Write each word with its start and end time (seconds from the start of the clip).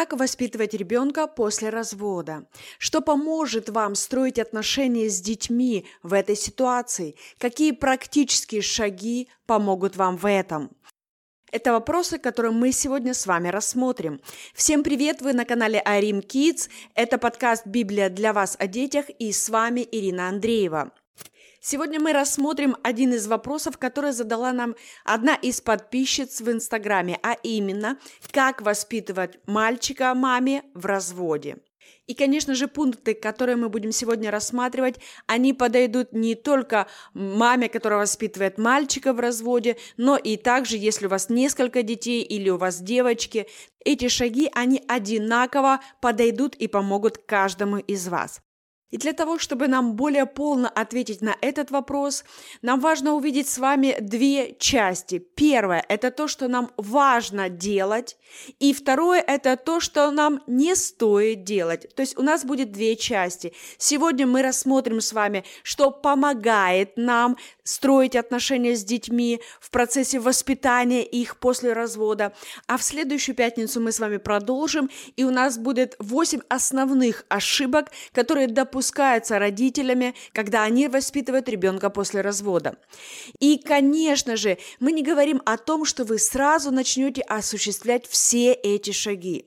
Как 0.00 0.14
воспитывать 0.14 0.72
ребенка 0.72 1.26
после 1.26 1.68
развода? 1.68 2.46
Что 2.78 3.02
поможет 3.02 3.68
вам 3.68 3.94
строить 3.94 4.38
отношения 4.38 5.10
с 5.10 5.20
детьми 5.20 5.84
в 6.02 6.14
этой 6.14 6.36
ситуации? 6.36 7.16
Какие 7.36 7.72
практические 7.72 8.62
шаги 8.62 9.28
помогут 9.44 9.96
вам 9.96 10.16
в 10.16 10.26
этом? 10.26 10.70
Это 11.52 11.72
вопросы, 11.72 12.18
которые 12.18 12.52
мы 12.52 12.72
сегодня 12.72 13.12
с 13.12 13.26
вами 13.26 13.48
рассмотрим. 13.48 14.22
Всем 14.54 14.82
привет, 14.84 15.20
вы 15.20 15.34
на 15.34 15.44
канале 15.44 15.82
Арим 15.84 16.20
Kids. 16.20 16.70
Это 16.94 17.18
подкаст 17.18 17.66
«Библия 17.66 18.08
для 18.08 18.32
вас 18.32 18.56
о 18.58 18.66
детях» 18.66 19.04
и 19.18 19.32
с 19.32 19.50
вами 19.50 19.86
Ирина 19.92 20.30
Андреева. 20.30 20.92
Сегодня 21.62 22.00
мы 22.00 22.14
рассмотрим 22.14 22.74
один 22.82 23.12
из 23.12 23.26
вопросов, 23.26 23.76
который 23.76 24.12
задала 24.12 24.50
нам 24.54 24.76
одна 25.04 25.34
из 25.34 25.60
подписчиц 25.60 26.40
в 26.40 26.50
Инстаграме, 26.50 27.18
а 27.22 27.34
именно, 27.42 27.98
как 28.32 28.62
воспитывать 28.62 29.38
мальчика 29.46 30.14
маме 30.14 30.62
в 30.72 30.86
разводе. 30.86 31.58
И, 32.06 32.14
конечно 32.14 32.54
же, 32.54 32.66
пункты, 32.66 33.12
которые 33.12 33.56
мы 33.56 33.68
будем 33.68 33.92
сегодня 33.92 34.30
рассматривать, 34.30 34.96
они 35.26 35.52
подойдут 35.52 36.14
не 36.14 36.34
только 36.34 36.86
маме, 37.12 37.68
которая 37.68 38.00
воспитывает 38.00 38.56
мальчика 38.56 39.12
в 39.12 39.20
разводе, 39.20 39.76
но 39.98 40.16
и 40.16 40.38
также, 40.38 40.78
если 40.78 41.06
у 41.06 41.10
вас 41.10 41.28
несколько 41.28 41.82
детей 41.82 42.22
или 42.22 42.48
у 42.48 42.56
вас 42.56 42.80
девочки, 42.80 43.46
эти 43.84 44.08
шаги, 44.08 44.50
они 44.54 44.82
одинаково 44.88 45.80
подойдут 46.00 46.54
и 46.54 46.68
помогут 46.68 47.18
каждому 47.18 47.76
из 47.76 48.08
вас. 48.08 48.40
И 48.90 48.96
для 48.96 49.12
того, 49.12 49.38
чтобы 49.38 49.68
нам 49.68 49.94
более 49.94 50.26
полно 50.26 50.68
ответить 50.74 51.20
на 51.20 51.36
этот 51.40 51.70
вопрос, 51.70 52.24
нам 52.62 52.80
важно 52.80 53.14
увидеть 53.14 53.48
с 53.48 53.58
вами 53.58 53.96
две 54.00 54.54
части. 54.58 55.18
Первое– 55.18 55.84
это 55.88 56.10
то, 56.10 56.28
что 56.28 56.48
нам 56.48 56.70
важно 56.76 57.48
делать, 57.48 58.16
и 58.58 58.72
второе– 58.72 59.20
это 59.26 59.56
то, 59.56 59.80
что 59.80 60.10
нам 60.10 60.42
не 60.46 60.74
стоит 60.74 61.44
делать. 61.44 61.94
То 61.94 62.02
есть 62.02 62.18
у 62.18 62.22
нас 62.22 62.44
будет 62.44 62.72
две 62.72 62.96
части. 62.96 63.52
Сегодня 63.78 64.26
мы 64.26 64.42
рассмотрим 64.42 65.00
с 65.00 65.12
вами, 65.12 65.44
что 65.62 65.90
помогает 65.90 66.96
нам 66.96 67.36
строить 67.62 68.16
отношения 68.16 68.74
с 68.74 68.84
детьми 68.84 69.40
в 69.60 69.70
процессе 69.70 70.18
воспитания 70.18 71.04
их 71.04 71.38
после 71.38 71.72
развода. 71.72 72.32
А 72.66 72.76
в 72.76 72.82
следующую 72.82 73.36
пятницу 73.36 73.80
мы 73.80 73.92
с 73.92 74.00
вами 74.00 74.16
продолжим, 74.16 74.90
и 75.16 75.24
у 75.24 75.30
нас 75.30 75.58
будет 75.58 75.94
8 75.98 76.40
основных 76.48 77.24
ошибок, 77.28 77.90
которые 78.12 78.48
допускаются 78.80 79.38
родителями, 79.38 80.14
когда 80.32 80.62
они 80.62 80.88
воспитывают 80.88 81.48
ребенка 81.50 81.90
после 81.90 82.22
развода. 82.22 82.76
И, 83.38 83.58
конечно 83.58 84.36
же, 84.36 84.56
мы 84.80 84.92
не 84.92 85.02
говорим 85.02 85.42
о 85.44 85.58
том, 85.58 85.84
что 85.84 86.04
вы 86.04 86.18
сразу 86.18 86.70
начнете 86.70 87.20
осуществлять 87.20 88.06
все 88.06 88.52
эти 88.54 88.92
шаги. 88.92 89.44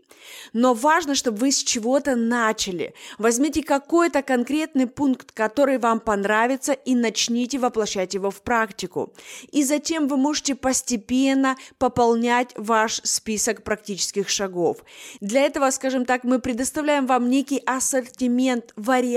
Но 0.54 0.74
важно, 0.74 1.16
чтобы 1.16 1.38
вы 1.38 1.52
с 1.52 1.64
чего-то 1.64 2.16
начали. 2.16 2.94
Возьмите 3.18 3.64
какой-то 3.64 4.22
конкретный 4.22 4.88
пункт, 4.88 5.32
который 5.32 5.78
вам 5.78 6.00
понравится, 6.00 6.74
и 6.74 6.96
начните 6.96 7.58
воплощать 7.60 8.14
его 8.14 8.32
в 8.32 8.42
практику. 8.42 9.14
И 9.52 9.64
затем 9.64 10.08
вы 10.08 10.18
можете 10.18 10.56
постепенно 10.56 11.58
пополнять 11.78 12.54
ваш 12.56 13.02
список 13.04 13.64
практических 13.64 14.30
шагов. 14.30 14.78
Для 15.22 15.42
этого, 15.42 15.70
скажем 15.72 16.06
так, 16.06 16.24
мы 16.24 16.40
предоставляем 16.40 17.06
вам 17.06 17.30
некий 17.30 17.62
ассортимент 17.66 18.72
вариантов 18.76 19.14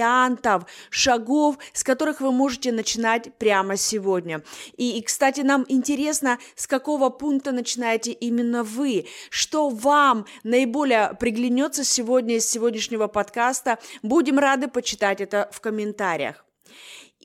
шагов, 0.90 1.58
с 1.72 1.82
которых 1.82 2.20
вы 2.20 2.32
можете 2.32 2.72
начинать 2.72 3.34
прямо 3.34 3.76
сегодня. 3.76 4.42
И, 4.76 4.98
и 4.98 5.02
кстати, 5.02 5.40
нам 5.40 5.64
интересно, 5.68 6.38
с 6.54 6.66
какого 6.66 7.10
пункта 7.10 7.52
начинаете 7.52 8.12
именно 8.12 8.62
вы, 8.62 9.06
что 9.30 9.68
вам 9.68 10.26
наиболее 10.44 11.16
приглянется 11.18 11.84
сегодня 11.84 12.36
из 12.36 12.48
сегодняшнего 12.48 13.06
подкаста. 13.06 13.78
Будем 14.02 14.38
рады 14.38 14.68
почитать 14.68 15.20
это 15.20 15.48
в 15.52 15.60
комментариях. 15.60 16.46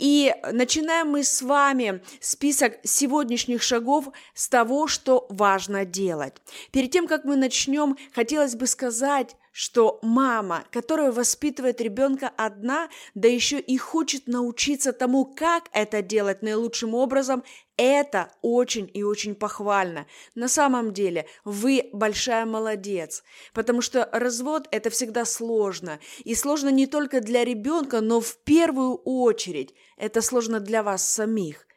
И 0.01 0.33
начинаем 0.51 1.09
мы 1.09 1.23
с 1.23 1.43
вами 1.43 2.01
список 2.19 2.79
сегодняшних 2.83 3.61
шагов 3.61 4.07
с 4.33 4.49
того, 4.49 4.87
что 4.87 5.27
важно 5.29 5.85
делать. 5.85 6.33
Перед 6.71 6.89
тем, 6.89 7.05
как 7.05 7.23
мы 7.23 7.35
начнем, 7.35 7.95
хотелось 8.11 8.55
бы 8.55 8.65
сказать, 8.65 9.35
что 9.51 9.99
мама, 10.01 10.63
которая 10.71 11.11
воспитывает 11.11 11.81
ребенка 11.81 12.31
одна, 12.35 12.89
да 13.13 13.27
еще 13.27 13.59
и 13.59 13.77
хочет 13.77 14.27
научиться 14.27 14.91
тому, 14.91 15.25
как 15.25 15.65
это 15.71 16.01
делать 16.01 16.41
наилучшим 16.41 16.95
образом, 16.95 17.43
это 17.77 18.31
очень 18.41 18.89
и 18.93 19.03
очень 19.03 19.35
похвально. 19.35 20.05
На 20.35 20.47
самом 20.47 20.93
деле 20.93 21.25
вы 21.43 21.89
большая 21.93 22.45
молодец, 22.45 23.23
потому 23.53 23.81
что 23.81 24.07
развод 24.11 24.67
это 24.71 24.89
всегда 24.89 25.25
сложно. 25.25 25.99
И 26.23 26.35
сложно 26.35 26.69
не 26.69 26.85
только 26.85 27.21
для 27.21 27.43
ребенка, 27.43 28.01
но 28.01 28.21
в 28.21 28.37
первую 28.37 28.95
очередь 28.97 29.73
это 30.01 30.21
сложно 30.23 30.59
для 30.59 30.81
вас 30.81 31.07
самих. 31.07 31.67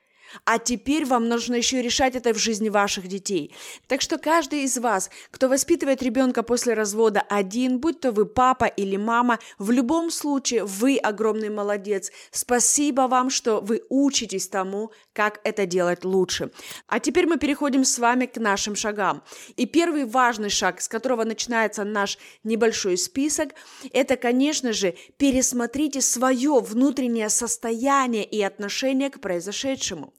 А 0.45 0.59
теперь 0.59 1.05
вам 1.05 1.29
нужно 1.29 1.55
еще 1.55 1.83
решать 1.83 2.17
это 2.17 2.33
в 2.33 2.39
жизни 2.39 2.69
ваших 2.69 3.09
детей. 3.09 3.55
Так 3.87 4.01
что 4.01 4.19
каждый 4.19 4.63
из 4.63 4.79
вас, 4.79 5.11
кто 5.31 5.49
воспитывает 5.49 6.03
ребенка 6.03 6.43
после 6.43 6.75
развода 6.75 7.21
один, 7.21 7.79
будь 7.79 8.01
то 8.01 8.13
вы 8.13 8.27
папа 8.27 8.65
или 8.65 8.97
мама, 8.97 9.39
в 9.59 9.71
любом 9.71 10.11
случае 10.11 10.65
вы 10.65 10.97
огромный 10.97 11.51
молодец. 11.51 12.11
Спасибо 12.31 13.03
вам, 13.03 13.31
что 13.31 13.61
вы 13.61 13.83
учитесь 13.89 14.49
тому, 14.49 14.91
как 15.13 15.41
это 15.45 15.67
делать 15.67 16.05
лучше. 16.05 16.51
А 16.89 17.01
теперь 17.01 17.27
мы 17.27 17.39
переходим 17.39 17.85
с 17.85 17.99
вами 17.99 18.27
к 18.27 18.37
нашим 18.37 18.77
шагам. 18.77 19.23
И 19.57 19.67
первый 19.67 20.05
важный 20.05 20.51
шаг, 20.51 20.81
с 20.81 20.89
которого 20.89 21.25
начинается 21.25 21.85
наш 21.85 22.19
небольшой 22.43 22.97
список, 22.97 23.51
это, 23.93 24.17
конечно 24.17 24.73
же, 24.73 24.95
пересмотрите 25.17 26.01
свое 26.01 26.61
внутреннее 26.61 27.29
состояние 27.29 28.25
и 28.25 28.43
отношение 28.43 29.11
к 29.11 29.21
произошедшему. 29.21 30.13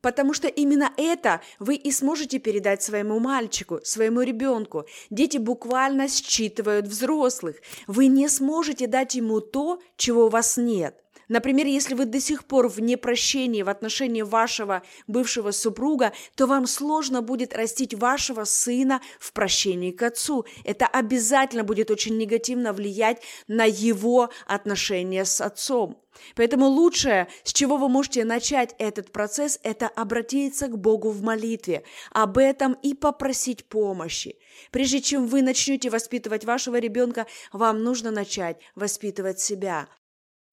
Потому 0.00 0.32
что 0.32 0.48
именно 0.48 0.92
это 0.96 1.40
вы 1.58 1.74
и 1.74 1.92
сможете 1.92 2.38
передать 2.38 2.82
своему 2.82 3.18
мальчику, 3.18 3.80
своему 3.84 4.22
ребенку. 4.22 4.86
Дети 5.10 5.38
буквально 5.38 6.08
считывают 6.08 6.86
взрослых. 6.86 7.56
Вы 7.86 8.06
не 8.06 8.28
сможете 8.28 8.86
дать 8.86 9.14
ему 9.14 9.40
то, 9.40 9.80
чего 9.96 10.26
у 10.26 10.30
вас 10.30 10.56
нет. 10.56 10.96
Например, 11.30 11.64
если 11.64 11.94
вы 11.94 12.06
до 12.06 12.20
сих 12.20 12.44
пор 12.44 12.68
в 12.68 12.80
непрощении 12.80 13.62
в 13.62 13.68
отношении 13.68 14.22
вашего 14.22 14.82
бывшего 15.06 15.52
супруга, 15.52 16.12
то 16.34 16.46
вам 16.46 16.66
сложно 16.66 17.22
будет 17.22 17.54
растить 17.54 17.94
вашего 17.94 18.42
сына 18.42 19.00
в 19.20 19.32
прощении 19.32 19.92
к 19.92 20.02
отцу. 20.02 20.44
Это 20.64 20.88
обязательно 20.88 21.62
будет 21.62 21.92
очень 21.92 22.18
негативно 22.18 22.72
влиять 22.72 23.22
на 23.46 23.64
его 23.64 24.30
отношения 24.44 25.24
с 25.24 25.40
отцом. 25.40 26.02
Поэтому 26.34 26.66
лучшее, 26.66 27.28
с 27.44 27.52
чего 27.52 27.76
вы 27.76 27.88
можете 27.88 28.24
начать 28.24 28.74
этот 28.78 29.12
процесс, 29.12 29.60
это 29.62 29.86
обратиться 29.86 30.66
к 30.66 30.76
Богу 30.76 31.10
в 31.10 31.22
молитве, 31.22 31.84
об 32.10 32.38
этом 32.38 32.72
и 32.82 32.92
попросить 32.92 33.66
помощи. 33.66 34.36
Прежде 34.72 35.00
чем 35.00 35.28
вы 35.28 35.42
начнете 35.42 35.90
воспитывать 35.90 36.44
вашего 36.44 36.80
ребенка, 36.80 37.28
вам 37.52 37.84
нужно 37.84 38.10
начать 38.10 38.58
воспитывать 38.74 39.38
себя. 39.38 39.86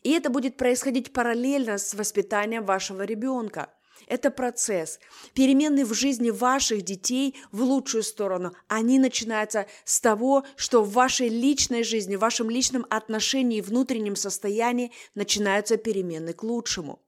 И 0.04 0.12
это 0.12 0.30
будет 0.30 0.58
происходить 0.58 1.14
параллельно 1.14 1.78
с 1.78 1.94
воспитанием 1.94 2.66
вашего 2.66 3.04
ребенка. 3.04 3.74
Это 4.08 4.32
процесс. 4.32 5.00
Перемены 5.34 5.84
в 5.86 5.94
жизни 5.94 6.30
ваших 6.30 6.84
детей 6.84 7.36
в 7.52 7.62
лучшую 7.64 8.04
сторону, 8.04 8.54
они 8.68 9.00
начинаются 9.00 9.66
с 9.84 10.00
того, 10.00 10.46
что 10.56 10.84
в 10.84 10.94
вашей 10.94 11.30
личной 11.30 11.84
жизни, 11.84 12.16
в 12.16 12.22
вашем 12.22 12.50
личном 12.50 12.86
отношении, 12.90 13.62
внутреннем 13.62 14.16
состоянии 14.16 14.92
начинаются 15.16 15.78
перемены 15.78 16.34
к 16.34 16.44
лучшему. 16.44 17.02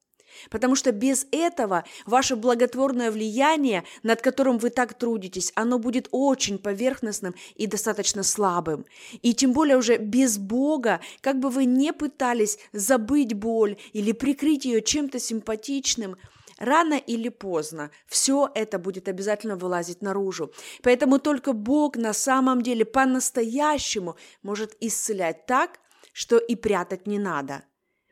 Потому 0.49 0.75
что 0.75 0.91
без 0.91 1.27
этого 1.31 1.83
ваше 2.05 2.35
благотворное 2.35 3.11
влияние, 3.11 3.83
над 4.03 4.21
которым 4.21 4.57
вы 4.57 4.69
так 4.69 4.93
трудитесь, 4.93 5.51
оно 5.55 5.79
будет 5.79 6.07
очень 6.11 6.57
поверхностным 6.57 7.35
и 7.55 7.67
достаточно 7.67 8.23
слабым. 8.23 8.85
И 9.21 9.33
тем 9.33 9.53
более 9.53 9.77
уже 9.77 9.97
без 9.97 10.37
Бога, 10.37 11.01
как 11.21 11.39
бы 11.39 11.49
вы 11.49 11.65
не 11.65 11.93
пытались 11.93 12.59
забыть 12.73 13.33
боль 13.33 13.77
или 13.93 14.11
прикрыть 14.11 14.65
ее 14.65 14.81
чем-то 14.81 15.19
симпатичным, 15.19 16.15
рано 16.59 16.95
или 16.95 17.29
поздно 17.29 17.89
все 18.05 18.51
это 18.53 18.77
будет 18.77 19.07
обязательно 19.07 19.55
вылазить 19.55 20.01
наружу. 20.01 20.51
Поэтому 20.83 21.19
только 21.19 21.53
Бог 21.53 21.95
на 21.95 22.13
самом 22.13 22.61
деле 22.61 22.85
по-настоящему 22.85 24.15
может 24.43 24.75
исцелять 24.79 25.45
так, 25.45 25.79
что 26.13 26.37
и 26.37 26.55
прятать 26.55 27.07
не 27.07 27.17
надо 27.17 27.63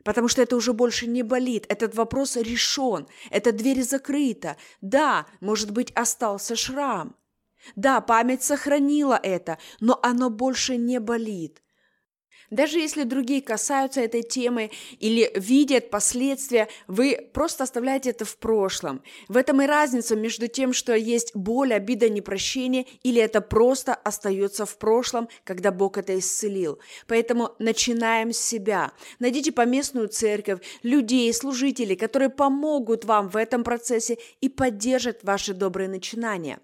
потому 0.08 0.26
что 0.26 0.40
это 0.40 0.56
уже 0.56 0.72
больше 0.72 1.06
не 1.06 1.22
болит, 1.22 1.66
этот 1.68 1.94
вопрос 1.94 2.36
решен, 2.36 3.06
эта 3.28 3.52
дверь 3.52 3.82
закрыта. 3.82 4.56
Да, 4.80 5.26
может 5.40 5.70
быть, 5.70 5.92
остался 5.92 6.56
шрам. 6.56 7.14
Да, 7.76 8.00
память 8.00 8.42
сохранила 8.42 9.20
это, 9.22 9.58
но 9.80 10.00
оно 10.02 10.30
больше 10.30 10.78
не 10.78 10.98
болит. 10.98 11.62
Даже 12.50 12.78
если 12.78 13.02
другие 13.02 13.42
касаются 13.42 14.00
этой 14.00 14.22
темы 14.22 14.70
или 15.00 15.30
видят 15.34 15.90
последствия, 15.90 16.68
вы 16.86 17.28
просто 17.32 17.64
оставляете 17.64 18.10
это 18.10 18.24
в 18.24 18.36
прошлом. 18.38 19.02
В 19.28 19.36
этом 19.36 19.60
и 19.60 19.66
разница 19.66 20.16
между 20.16 20.48
тем, 20.48 20.72
что 20.72 20.94
есть 20.94 21.36
боль, 21.36 21.74
обида, 21.74 22.08
непрощение, 22.08 22.86
или 23.02 23.20
это 23.20 23.40
просто 23.40 23.94
остается 23.94 24.64
в 24.64 24.78
прошлом, 24.78 25.28
когда 25.44 25.72
Бог 25.72 25.98
это 25.98 26.18
исцелил. 26.18 26.78
Поэтому 27.06 27.54
начинаем 27.58 28.32
с 28.32 28.38
себя. 28.38 28.92
Найдите 29.18 29.52
поместную 29.52 30.08
церковь, 30.08 30.60
людей, 30.82 31.32
служителей, 31.34 31.96
которые 31.96 32.30
помогут 32.30 33.04
вам 33.04 33.28
в 33.28 33.36
этом 33.36 33.62
процессе 33.62 34.18
и 34.40 34.48
поддержат 34.48 35.22
ваши 35.22 35.52
добрые 35.52 35.88
начинания. 35.88 36.60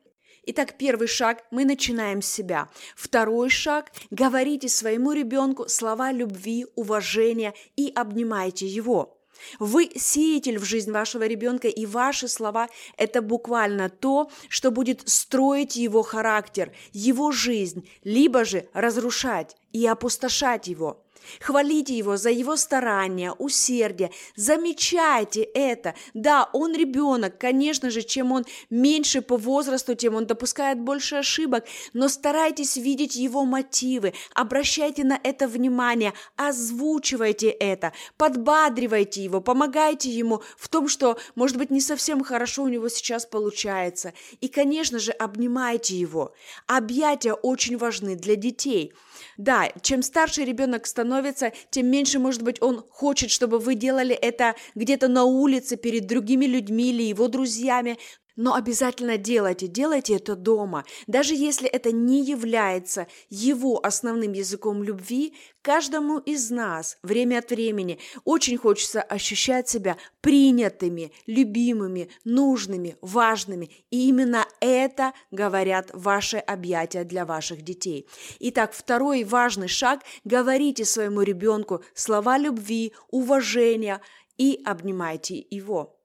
Итак, 0.46 0.74
первый 0.76 1.08
шаг– 1.08 1.42
мы 1.50 1.64
начинаем 1.64 2.20
с 2.20 2.26
себя. 2.28 2.68
Второй 2.96 3.48
шаг– 3.48 3.90
говорите 4.10 4.68
своему 4.68 5.12
ребенку 5.12 5.68
слова 5.68 6.12
любви, 6.12 6.66
уважения 6.74 7.54
и 7.76 7.90
обнимайте 7.94 8.66
его. 8.66 9.18
Вы 9.58 9.90
сеятель 9.96 10.58
в 10.58 10.64
жизнь 10.64 10.92
вашего 10.92 11.26
ребенка, 11.26 11.68
и 11.68 11.86
ваши 11.86 12.28
слова– 12.28 12.68
это 12.98 13.22
буквально 13.22 13.88
то, 13.88 14.30
что 14.48 14.70
будет 14.70 15.08
строить 15.08 15.76
его 15.76 16.02
характер, 16.02 16.72
его 16.92 17.32
жизнь, 17.32 17.88
либо 18.02 18.44
же 18.44 18.68
разрушать 18.74 19.56
и 19.72 19.86
опустошать 19.86 20.66
его. 20.66 21.03
Хвалите 21.40 21.96
его 21.96 22.16
за 22.16 22.30
его 22.30 22.56
старания, 22.56 23.32
усердие, 23.32 24.10
замечайте 24.36 25.42
это. 25.42 25.94
Да, 26.14 26.48
он 26.52 26.74
ребенок, 26.74 27.38
конечно 27.38 27.90
же, 27.90 28.02
чем 28.02 28.32
он 28.32 28.44
меньше 28.70 29.22
по 29.22 29.36
возрасту, 29.36 29.94
тем 29.94 30.14
он 30.14 30.26
допускает 30.26 30.78
больше 30.80 31.16
ошибок, 31.16 31.64
но 31.92 32.08
старайтесь 32.08 32.76
видеть 32.76 33.16
его 33.16 33.44
мотивы, 33.44 34.14
обращайте 34.34 35.04
на 35.04 35.18
это 35.22 35.48
внимание, 35.48 36.12
озвучивайте 36.36 37.48
это, 37.48 37.92
подбадривайте 38.16 39.22
его, 39.22 39.40
помогайте 39.40 40.10
ему 40.10 40.42
в 40.56 40.68
том, 40.68 40.88
что, 40.88 41.18
может 41.34 41.56
быть, 41.56 41.70
не 41.70 41.80
совсем 41.80 42.22
хорошо 42.22 42.64
у 42.64 42.68
него 42.68 42.88
сейчас 42.88 43.26
получается. 43.26 44.12
И, 44.40 44.48
конечно 44.48 44.98
же, 44.98 45.12
обнимайте 45.12 45.96
его. 45.96 46.34
Объятия 46.66 47.32
очень 47.32 47.76
важны 47.76 48.16
для 48.16 48.36
детей– 48.36 48.92
да, 49.36 49.70
чем 49.82 50.02
старше 50.02 50.44
ребенок 50.44 50.86
становится, 50.86 51.52
тем 51.70 51.86
меньше, 51.88 52.18
может 52.18 52.42
быть, 52.42 52.60
он 52.62 52.84
хочет, 52.90 53.30
чтобы 53.30 53.58
вы 53.58 53.74
делали 53.74 54.14
это 54.14 54.54
где-то 54.74 55.08
на 55.08 55.24
улице 55.24 55.76
перед 55.76 56.06
другими 56.06 56.46
людьми 56.46 56.90
или 56.90 57.02
его 57.02 57.28
друзьями, 57.28 57.98
но 58.36 58.54
обязательно 58.54 59.16
делайте, 59.16 59.66
делайте 59.66 60.16
это 60.16 60.36
дома. 60.36 60.84
Даже 61.06 61.34
если 61.34 61.68
это 61.68 61.92
не 61.92 62.22
является 62.22 63.06
его 63.30 63.84
основным 63.84 64.32
языком 64.32 64.82
любви, 64.82 65.34
каждому 65.62 66.18
из 66.18 66.50
нас 66.50 66.98
время 67.02 67.38
от 67.38 67.50
времени 67.50 67.98
очень 68.24 68.56
хочется 68.56 69.02
ощущать 69.02 69.68
себя 69.68 69.96
принятыми, 70.20 71.12
любимыми, 71.26 72.10
нужными, 72.24 72.96
важными. 73.00 73.70
И 73.90 74.08
именно 74.08 74.46
это 74.60 75.12
говорят 75.30 75.90
ваши 75.92 76.38
объятия 76.38 77.04
для 77.04 77.24
ваших 77.24 77.62
детей. 77.62 78.08
Итак, 78.40 78.72
второй 78.72 79.24
важный 79.24 79.68
шаг– 79.68 80.00
говорите 80.24 80.84
своему 80.84 81.22
ребенку 81.22 81.82
слова 81.94 82.38
любви, 82.38 82.92
уважения 83.10 84.00
и 84.36 84.60
обнимайте 84.64 85.44
его. 85.50 85.96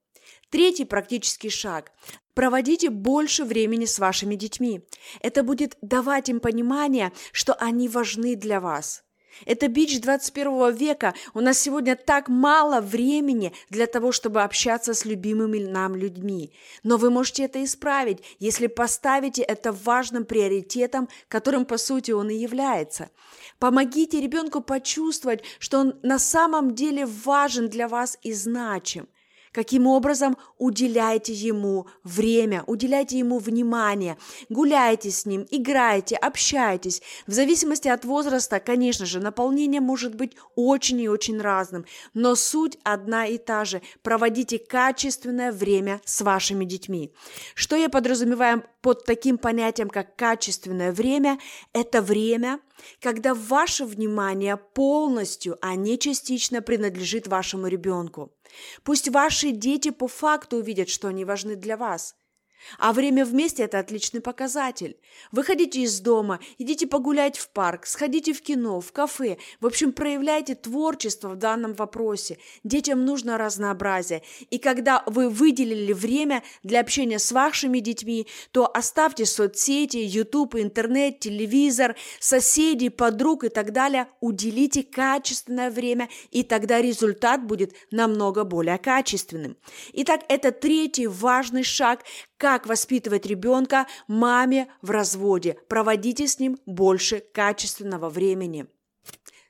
Третий 0.50 0.84
практический 0.84 1.48
шаг. 1.48 1.92
Проводите 2.34 2.90
больше 2.90 3.44
времени 3.44 3.84
с 3.84 4.00
вашими 4.00 4.34
детьми. 4.34 4.80
Это 5.20 5.44
будет 5.44 5.76
давать 5.80 6.28
им 6.28 6.40
понимание, 6.40 7.12
что 7.32 7.54
они 7.54 7.88
важны 7.88 8.34
для 8.34 8.60
вас. 8.60 9.04
Это 9.46 9.68
бич 9.68 10.00
21 10.00 10.74
века. 10.74 11.14
У 11.34 11.40
нас 11.40 11.56
сегодня 11.56 11.94
так 11.94 12.28
мало 12.28 12.80
времени 12.80 13.52
для 13.68 13.86
того, 13.86 14.10
чтобы 14.10 14.42
общаться 14.42 14.92
с 14.92 15.04
любимыми 15.04 15.58
нам 15.58 15.94
людьми. 15.94 16.52
Но 16.82 16.96
вы 16.96 17.10
можете 17.10 17.44
это 17.44 17.62
исправить, 17.62 18.18
если 18.40 18.66
поставите 18.66 19.42
это 19.42 19.70
важным 19.70 20.24
приоритетом, 20.24 21.08
которым, 21.28 21.64
по 21.64 21.78
сути, 21.78 22.10
он 22.10 22.28
и 22.28 22.34
является. 22.34 23.10
Помогите 23.60 24.20
ребенку 24.20 24.62
почувствовать, 24.62 25.44
что 25.60 25.78
он 25.78 25.94
на 26.02 26.18
самом 26.18 26.74
деле 26.74 27.06
важен 27.06 27.68
для 27.68 27.86
вас 27.86 28.18
и 28.22 28.32
значим– 28.32 29.08
Каким 29.52 29.88
образом 29.88 30.36
уделяйте 30.58 31.32
ему 31.32 31.88
время, 32.04 32.62
уделяйте 32.68 33.18
ему 33.18 33.38
внимание, 33.38 34.16
гуляйте 34.48 35.10
с 35.10 35.26
ним, 35.26 35.44
играйте, 35.50 36.14
общайтесь. 36.14 37.02
В 37.26 37.32
зависимости 37.32 37.88
от 37.88 38.04
возраста, 38.04 38.60
конечно 38.60 39.06
же, 39.06 39.18
наполнение 39.18 39.80
может 39.80 40.14
быть 40.14 40.36
очень 40.54 41.00
и 41.00 41.08
очень 41.08 41.40
разным, 41.40 41.84
но 42.14 42.36
суть 42.36 42.78
одна 42.84 43.26
и 43.26 43.38
та 43.38 43.64
же. 43.64 43.82
Проводите 44.02 44.58
качественное 44.58 45.50
время 45.50 46.00
с 46.04 46.20
вашими 46.20 46.64
детьми. 46.64 47.12
Что 47.54 47.74
я 47.74 47.88
подразумеваю 47.88 48.62
под 48.82 49.04
таким 49.04 49.36
понятием, 49.36 49.90
как 49.90 50.14
качественное 50.14 50.92
время? 50.92 51.40
Это 51.72 52.02
время, 52.02 52.60
когда 53.00 53.34
ваше 53.34 53.84
внимание 53.84 54.56
полностью, 54.56 55.58
а 55.60 55.74
не 55.74 55.98
частично 55.98 56.62
принадлежит 56.62 57.26
вашему 57.26 57.66
ребенку. 57.66 58.30
Пусть 58.82 59.08
ваши 59.08 59.50
дети 59.50 59.90
по 59.90 60.08
факту 60.08 60.56
увидят, 60.58 60.88
что 60.88 61.08
они 61.08 61.24
важны 61.24 61.56
для 61.56 61.76
вас. 61.76 62.14
А 62.78 62.92
время 62.92 63.24
вместе– 63.24 63.62
это 63.64 63.78
отличный 63.78 64.20
показатель. 64.20 64.96
Выходите 65.32 65.80
из 65.80 66.00
дома, 66.00 66.40
идите 66.58 66.86
погулять 66.86 67.38
в 67.38 67.50
парк, 67.50 67.86
сходите 67.86 68.32
в 68.32 68.42
кино, 68.42 68.80
в 68.80 68.92
кафе. 68.92 69.38
В 69.60 69.66
общем, 69.66 69.92
проявляйте 69.92 70.54
творчество 70.54 71.28
в 71.28 71.36
данном 71.36 71.74
вопросе. 71.74 72.38
Детям 72.64 73.04
нужно 73.04 73.38
разнообразие. 73.38 74.22
И 74.50 74.58
когда 74.58 75.02
вы 75.06 75.28
выделили 75.28 75.92
время 75.92 76.42
для 76.62 76.80
общения 76.80 77.18
с 77.18 77.32
вашими 77.32 77.80
детьми, 77.80 78.26
то 78.52 78.70
оставьте 78.72 79.26
соцсети, 79.26 79.98
YouTube, 79.98 80.56
интернет, 80.56 81.20
телевизор, 81.20 81.96
соседей, 82.18 82.90
подруг 82.90 83.44
и 83.44 83.48
так 83.48 83.72
далее. 83.72 84.08
Уделите 84.20 84.82
качественное 84.82 85.70
время, 85.70 86.08
и 86.30 86.42
тогда 86.42 86.80
результат 86.80 87.44
будет 87.44 87.74
намного 87.90 88.44
более 88.44 88.78
качественным. 88.78 89.56
Итак, 89.92 90.22
это 90.28 90.52
третий 90.52 91.06
важный 91.06 91.62
шаг– 91.62 92.04
как 92.40 92.66
воспитывать 92.66 93.26
ребенка 93.26 93.86
маме 94.08 94.72
в 94.80 94.90
разводе. 94.90 95.58
Проводите 95.68 96.26
с 96.26 96.38
ним 96.38 96.56
больше 96.64 97.20
качественного 97.20 98.08
времени. 98.08 98.66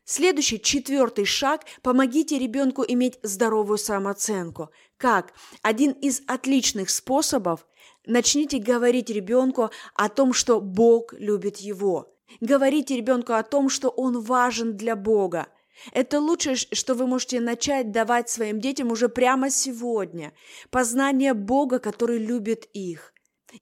Следующий, 0.05 0.61
четвертый 0.61 1.25
шаг– 1.25 1.67
помогите 1.83 2.37
ребенку 2.37 2.85
иметь 2.87 3.21
здоровую 3.23 3.79
самооценку. 3.79 4.71
Как? 4.97 5.35
Один 5.63 5.93
из 5.93 6.23
отличных 6.27 6.91
способов– 6.91 7.65
начните 8.07 8.59
говорить 8.59 9.09
ребенку 9.09 9.71
о 9.95 10.09
том, 10.09 10.33
что 10.33 10.61
Бог 10.61 11.13
любит 11.13 11.59
его. 11.59 12.13
Говорите 12.41 12.97
ребенку 12.97 13.35
о 13.35 13.45
том, 13.45 13.69
что 13.69 13.89
он 13.89 14.21
важен 14.21 14.77
для 14.77 14.97
Бога– 14.97 15.47
это 15.93 16.21
лучшее, 16.21 16.57
что 16.57 16.95
вы 16.95 17.07
можете 17.07 17.41
начать 17.41 17.91
давать 17.91 18.29
своим 18.29 18.61
детям 18.61 18.91
уже 18.91 19.09
прямо 19.09 19.51
сегодня. 19.51 20.33
Познание 20.71 21.35
Бога, 21.35 21.79
который 21.79 22.19
любит 22.19 22.69
их. 22.73 23.13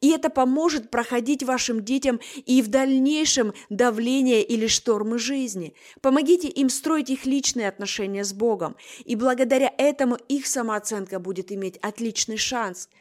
И 0.00 0.10
это 0.10 0.28
поможет 0.28 0.90
проходить 0.90 1.42
вашим 1.42 1.82
детям 1.82 2.20
и 2.44 2.60
в 2.60 2.68
дальнейшем 2.68 3.54
давление 3.70 4.42
или 4.42 4.66
штормы 4.66 5.18
жизни. 5.18 5.74
Помогите 6.02 6.48
им 6.48 6.68
строить 6.68 7.08
их 7.08 7.24
личные 7.24 7.68
отношения 7.68 8.24
с 8.24 8.34
Богом, 8.34 8.76
и 9.04 9.16
благодаря 9.16 9.72
этому 9.78 10.16
их 10.28 10.46
самооценка 10.46 11.18
будет 11.18 11.50
иметь 11.52 11.78
отличный 11.78 12.36
шанс– 12.36 12.88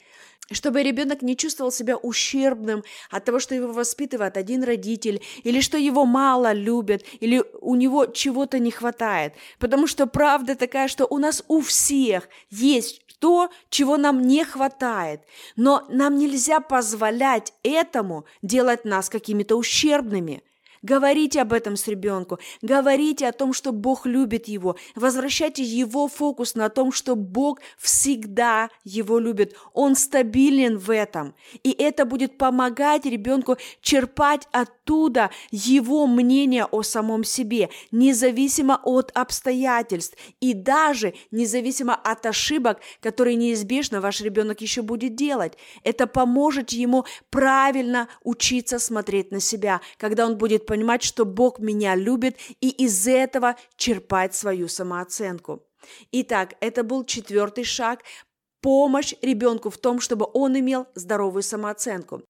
чтобы 0.51 0.84
ребенок 0.84 1.22
не 1.22 1.36
чувствовал 1.36 1.72
себя 1.72 1.98
ущербным 1.98 2.84
от 3.10 3.25
того, 3.25 3.39
что 3.39 3.56
его 3.56 3.72
воспитывает 3.72 4.38
один 4.38 4.63
родитель, 4.63 5.22
или 5.44 5.62
что 5.62 5.77
его 5.77 6.06
мало 6.06 6.54
любят, 6.54 7.04
или 7.20 7.44
у 7.62 7.75
него 7.75 8.06
чего-то 8.06 8.60
не 8.60 8.72
хватает. 8.72 9.34
Потому 9.60 9.88
что 9.88 10.08
правда 10.08 10.56
такая, 10.56 10.88
что 10.88 11.06
у 11.06 11.18
нас 11.18 11.44
у 11.48 11.62
всех 11.62 12.30
есть 12.50 13.04
то, 13.20 13.50
чего 13.70 13.98
нам 13.98 14.22
не 14.22 14.44
хватает. 14.44 15.22
Но 15.56 15.86
нам 15.89 16.18
нельзя 16.18 16.60
позволять 16.60 17.54
этому 17.63 18.25
делать 18.42 18.86
нас 18.86 19.10
какими-то 19.10 19.56
ущербными. 19.56 20.44
Говорите 20.81 21.41
об 21.41 21.53
этом 21.53 21.75
с 21.75 21.88
ребенком, 21.88 22.39
говорите 22.62 23.27
о 23.27 23.31
том, 23.31 23.53
что 23.53 23.72
Бог 23.72 24.05
любит 24.05 24.48
его, 24.48 24.75
возвращайте 24.96 25.63
его 25.63 26.07
фокус 26.07 26.55
на 26.55 26.69
том, 26.69 26.91
что 26.91 27.15
Бог 27.15 27.60
всегда 27.77 28.69
его 28.84 29.19
любит, 29.19 29.55
он 29.74 29.96
стабилен 29.96 30.77
в 30.77 30.91
этом, 30.91 31.36
и 31.63 31.72
это 31.72 32.05
будет 32.05 32.38
помогать 32.38 33.05
ребенку 33.05 33.57
черпать 33.81 34.48
оттуда 34.51 35.31
его 35.51 36.07
мнение 36.07 36.65
о 36.65 36.84
самом 36.84 37.24
себе, 37.24 37.69
независимо 37.91 38.79
от 38.84 39.12
обстоятельств. 39.13 40.17
И 40.39 40.53
даже 40.53 41.13
независимо 41.31 41.96
от 41.96 42.25
ошибок, 42.25 42.79
которые 43.01 43.36
неизбежно 43.36 44.01
ваш 44.01 44.22
ребенок 44.22 44.62
еще 44.62 44.81
будет 44.81 45.15
делать. 45.15 45.53
Это 45.84 46.07
поможет 46.07 46.72
ему 46.72 47.05
правильно 47.29 48.07
учиться 48.24 48.79
смотреть 48.79 49.31
на 49.31 49.39
себя, 49.39 49.81
когда 49.98 50.25
он 50.25 50.38
будет 50.38 50.65
понимать, 50.68 51.02
что 51.02 51.26
Бог 51.26 51.60
меня 51.60 51.96
любит, 51.96 52.38
и 52.62 52.70
из 52.70 53.08
этого 53.08 53.56
черпать 53.76 54.36
свою 54.36 54.68
самооценку. 54.68 55.64
Итак, 56.12 56.56
это 56.60 56.84
был 56.84 57.04
четвертый 57.06 57.64
шаг– 57.64 58.04
помощь 58.62 59.14
ребенку 59.22 59.70
в 59.70 59.78
том, 59.78 60.00
чтобы 60.00 60.28
он 60.34 60.60
имел 60.60 60.88
здоровую 60.96 61.44
самооценку. 61.44 62.22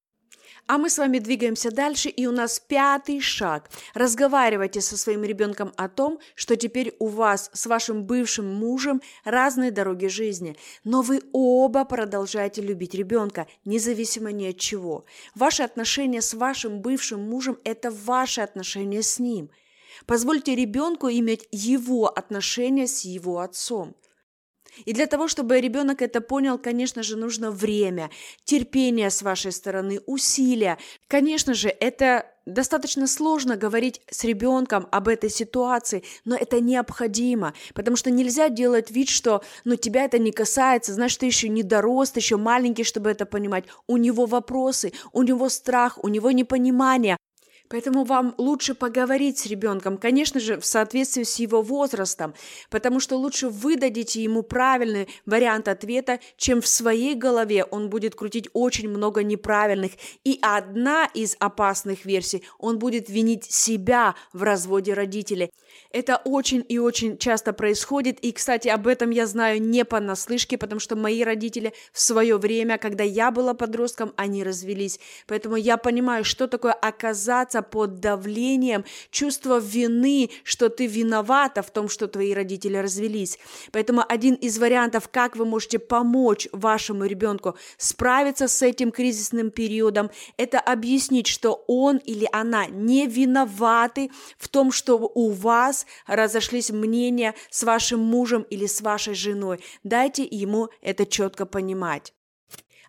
А 0.68 0.78
мы 0.78 0.90
с 0.90 0.98
вами 0.98 1.20
двигаемся 1.20 1.72
дальше, 1.72 2.10
и 2.10 2.28
у 2.28 2.32
нас 2.32 2.60
пятый 2.60 3.22
шаг. 3.22 3.70
Разговаривайте 3.94 4.82
со 4.82 4.98
своим 4.98 5.24
ребенком 5.24 5.72
о 5.78 5.88
том, 5.88 6.20
что 6.36 6.58
теперь 6.58 6.94
у 7.00 7.08
вас 7.08 7.50
с 7.54 7.68
вашим 7.68 8.04
бывшим 8.04 8.54
мужем 8.54 9.02
разные 9.24 9.72
дороги 9.72 10.08
жизни, 10.08 10.58
но 10.84 11.02
вы 11.02 11.22
оба 11.32 11.86
продолжаете 11.86 12.62
любить 12.62 12.94
ребенка, 12.96 13.48
независимо 13.64 14.34
ни 14.34 14.48
от 14.48 14.58
чего. 14.58 15.06
Ваши 15.36 15.64
отношения 15.64 16.22
с 16.22 16.34
вашим 16.34 16.82
бывшим 16.82 17.22
мужем– 17.22 17.58
это 17.64 17.90
ваши 17.90 18.42
отношения 18.42 19.04
с 19.04 19.20
ним. 19.20 19.50
Позвольте 20.06 20.54
ребенку 20.54 21.08
иметь 21.08 21.48
его 21.50 22.10
отношения 22.10 22.88
с 22.88 23.06
его 23.06 23.40
отцом– 23.40 23.96
и 24.86 24.94
для 24.94 25.08
того, 25.08 25.28
чтобы 25.28 25.60
ребенок 25.60 26.02
это 26.02 26.22
понял, 26.22 26.58
конечно 26.58 27.04
же, 27.04 27.18
нужно 27.18 27.52
время, 27.52 28.10
терпение 28.44 29.10
с 29.10 29.22
вашей 29.22 29.52
стороны, 29.52 30.02
усилия. 30.06 30.78
Конечно 31.08 31.54
же, 31.54 31.70
это 31.70 32.26
достаточно 32.48 33.08
сложно 33.08 33.58
говорить 33.58 34.02
с 34.10 34.24
ребенком 34.24 34.88
об 34.92 35.08
этой 35.08 35.30
ситуации, 35.30 36.04
но 36.26 36.36
это 36.36 36.62
необходимо, 36.62 37.54
потому 37.76 37.98
что 37.98 38.10
нельзя 38.10 38.50
делать 38.50 38.90
вид, 38.90 39.10
что 39.10 39.44
ну, 39.66 39.76
тебя 39.76 40.06
это 40.06 40.18
не 40.18 40.32
касается, 40.32 40.94
знаешь, 40.94 41.16
ты 41.18 41.26
еще 41.26 41.50
не 41.50 41.62
дорос, 41.64 42.12
ты 42.12 42.20
еще 42.20 42.38
маленький, 42.38 42.84
чтобы 42.84 43.12
это 43.12 43.26
понимать. 43.26 43.66
У 43.86 43.98
него 43.98 44.26
вопросы, 44.26 44.94
у 45.12 45.24
него 45.24 45.50
страх, 45.50 46.02
у 46.04 46.08
него 46.08 46.32
непонимание, 46.32 47.18
Поэтому 47.70 48.04
вам 48.04 48.34
лучше 48.38 48.74
поговорить 48.76 49.40
с 49.40 49.46
ребенком, 49.46 49.98
конечно 49.98 50.40
же, 50.40 50.60
в 50.60 50.66
соответствии 50.66 51.24
с 51.24 51.36
его 51.38 51.62
возрастом, 51.62 52.34
потому 52.70 53.00
что 53.00 53.18
лучше 53.18 53.50
вы 53.50 53.76
дадите 53.76 54.24
ему 54.24 54.44
правильный 54.44 55.08
вариант 55.26 55.68
ответа, 55.68 56.20
чем 56.38 56.62
в 56.62 56.68
своей 56.68 57.16
голове 57.16 57.64
он 57.66 57.90
будет 57.90 58.16
крутить 58.16 58.50
очень 58.54 58.90
много 58.90 59.24
неправильных. 59.24 59.92
И 60.24 60.40
одна 60.42 61.06
из 61.14 61.36
опасных 61.40 62.06
версий, 62.06 62.44
он 62.58 62.80
будет 62.80 63.10
винить 63.10 63.46
себя 63.46 64.16
в 64.34 64.44
разводе 64.44 64.94
родителей. 64.94 65.52
Это 65.92 66.18
очень 66.24 66.66
и 66.68 66.80
очень 66.80 67.18
часто 67.18 67.54
происходит, 67.54 68.20
и, 68.20 68.32
кстати, 68.32 68.68
об 68.68 68.88
этом 68.88 69.10
я 69.10 69.28
знаю 69.28 69.62
не 69.62 69.86
понаслышке, 69.86 70.58
потому 70.58 70.80
что 70.80 70.96
мои 70.96 71.24
родители 71.24 71.74
в 71.92 72.00
свое 72.00 72.38
время, 72.38 72.78
когда 72.78 73.04
я 73.04 73.32
была 73.32 73.54
подростком, 73.54 74.14
они 74.16 74.44
развелись. 74.44 75.00
Поэтому 75.28 75.56
я 75.56 75.78
понимаю, 75.78 76.24
что 76.24 76.48
такое 76.48 76.74
оказаться 76.74 77.57
под 77.62 78.00
давлением 78.00 78.86
чувства 79.12 79.60
вины, 79.60 80.30
что 80.44 80.70
ты 80.70 80.88
виновата 80.88 81.62
в 81.62 81.72
том, 81.72 81.90
что 81.90 82.08
твои 82.08 82.34
родители 82.34 82.78
развелись. 82.78 83.40
Поэтому 83.72 84.04
один 84.08 84.36
из 84.36 84.58
вариантов, 84.60 85.10
как 85.10 85.36
вы 85.36 85.46
можете 85.46 85.80
помочь 85.80 86.48
вашему 86.52 87.06
ребенку 87.06 87.56
справиться 87.78 88.48
с 88.48 88.62
этим 88.62 88.92
кризисным 88.92 89.52
периодом, 89.52 90.10
это 90.38 90.60
объяснить, 90.60 91.28
что 91.28 91.64
он 91.68 91.98
или 91.98 92.28
она 92.32 92.66
не 92.68 93.08
виноваты 93.08 94.12
в 94.38 94.48
том, 94.48 94.72
что 94.72 94.98
у 94.98 95.32
вас 95.32 95.86
разошлись 96.06 96.70
мнения 96.70 97.36
с 97.50 97.64
вашим 97.64 98.00
мужем 98.00 98.44
или 98.50 98.66
с 98.66 98.82
вашей 98.82 99.14
женой. 99.14 99.60
Дайте 99.84 100.24
ему 100.24 100.70
это 100.82 101.06
четко 101.06 101.46
понимать. 101.46 102.14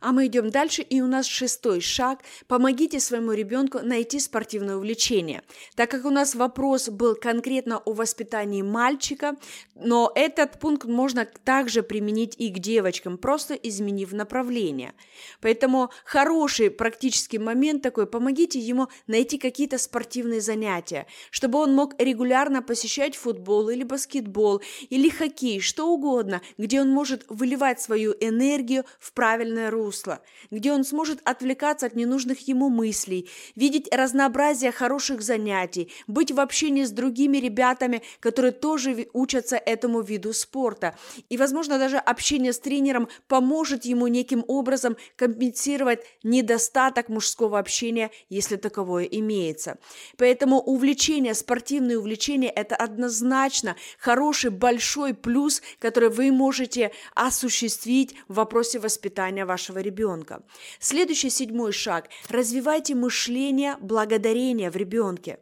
А 0.01 0.13
мы 0.13 0.27
идем 0.27 0.51
дальше, 0.51 0.83
и 0.83 1.01
у 1.01 1.07
нас 1.07 1.27
шестой 1.27 1.81
шаг. 1.81 2.21
Помогите 2.47 3.01
своему 3.01 3.33
ребенку 3.33 3.81
найти 3.83 4.21
спортивное 4.21 4.77
увлечение. 4.77 5.43
Так 5.75 5.91
как 5.91 6.05
у 6.05 6.11
нас 6.11 6.35
вопрос 6.35 6.89
был 6.89 7.15
конкретно 7.15 7.79
о 7.79 7.93
воспитании 7.93 8.63
мальчика, 8.63 9.37
но 9.75 10.13
этот 10.15 10.61
пункт 10.61 10.87
можно 10.87 11.27
также 11.45 11.83
применить 11.83 12.35
и 12.39 12.51
к 12.51 12.59
девочкам, 12.59 13.19
просто 13.19 13.55
изменив 13.55 14.13
направление. 14.13 14.93
Поэтому 15.41 15.91
хороший 16.05 16.71
практический 16.71 17.39
момент 17.39 17.83
такой, 17.83 18.07
помогите 18.07 18.59
ему 18.59 18.89
найти 19.07 19.39
какие-то 19.39 19.79
спортивные 19.79 20.41
занятия, 20.41 21.07
чтобы 21.31 21.59
он 21.59 21.75
мог 21.75 22.01
регулярно 22.01 22.63
посещать 22.63 23.17
футбол 23.17 23.69
или 23.69 23.83
баскетбол, 23.83 24.63
или 24.91 25.09
хоккей, 25.09 25.61
что 25.61 25.89
угодно, 25.89 26.41
где 26.57 26.81
он 26.81 26.91
может 26.91 27.25
выливать 27.29 27.81
свою 27.81 28.15
энергию 28.21 28.85
в 29.01 29.13
правильное 29.13 29.71
русло 29.71 29.88
русло, 29.89 30.21
где 30.51 30.73
он 30.73 30.85
сможет 30.85 31.21
отвлекаться 31.25 31.87
от 31.87 31.97
ненужных 31.97 32.47
ему 32.47 32.69
мыслей, 32.69 33.29
видеть 33.57 33.89
разнообразие 33.91 34.71
хороших 34.71 35.23
занятий, 35.23 35.91
быть 36.07 36.31
в 36.31 36.41
общении 36.41 36.85
с 36.85 36.91
другими 36.91 37.39
ребятами, 37.39 38.03
которые 38.21 38.53
тоже 38.53 39.09
учатся 39.15 39.57
этому 39.57 40.03
виду 40.03 40.33
спорта. 40.35 40.95
И, 41.31 41.39
возможно, 41.39 41.79
даже 41.79 41.97
общение 41.97 42.53
с 42.53 42.59
тренером 42.59 43.09
поможет 43.29 43.87
ему 43.87 44.09
неким 44.09 44.45
образом 44.47 44.97
компенсировать 45.17 46.01
недостаток 46.23 47.09
мужского 47.09 47.59
общения, 47.59 48.11
если 48.29 48.57
таковое 48.57 49.05
имеется. 49.05 49.79
Поэтому 50.19 50.61
увлечение, 50.61 51.35
спортивные 51.35 51.99
увлечения– 51.99 52.51
это 52.63 52.77
однозначно 52.77 53.77
хороший 53.99 54.51
большой 54.51 55.15
плюс, 55.15 55.63
который 55.79 56.11
вы 56.11 56.31
можете 56.31 56.91
осуществить 57.15 58.15
в 58.29 58.35
вопросе 58.35 58.79
воспитания 58.79 59.47
вашего 59.47 59.78
вашего 59.79 59.81
ребенка. 59.81 60.43
Следующий 60.81 61.31
седьмой 61.31 61.73
шаг– 61.73 62.09
развивайте 62.29 62.95
мышление 62.95 63.77
благодарения 63.81 64.71
в 64.71 64.77
ребенке. 64.77 65.39